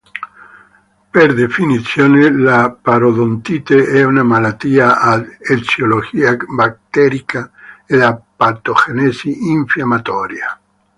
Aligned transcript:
Per 1.11 1.33
definizione 1.35 2.31
la 2.35 2.71
parodontite 2.71 3.85
è 3.85 4.03
una 4.03 4.23
malattia 4.23 4.99
ad 4.99 5.27
eziologia 5.39 6.35
batterica 6.35 7.51
ed 7.85 8.01
a 8.01 8.19
patogenesi 8.19 9.51
infiammatoria. 9.51 10.59